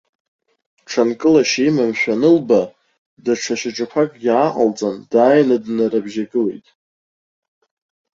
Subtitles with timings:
[0.89, 2.61] Ҽынкылашьа имамшәа анылба,
[3.23, 6.67] даҽа шьаҿақәакгьы ааҟалҵан, дааины днаарыбжьагылеит.